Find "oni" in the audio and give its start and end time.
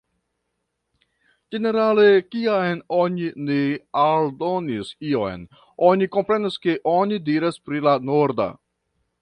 3.01-3.29, 5.91-6.11, 6.97-7.25